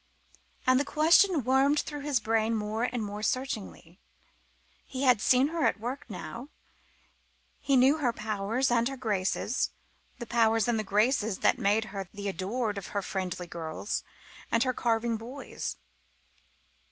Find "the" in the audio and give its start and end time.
0.79-0.83, 10.17-10.25, 10.79-10.83, 12.15-12.27